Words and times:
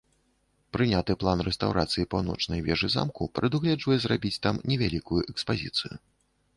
Прыняты 0.77 1.15
план 1.23 1.43
рэстаўрацыі 1.49 2.09
паўночнай 2.15 2.65
вежы 2.71 2.91
замку 2.97 3.31
прадугледжвае 3.39 3.99
зрабіць 4.09 4.37
там 4.49 4.55
невялікую 4.75 5.21
экспазіцыю. 5.33 5.95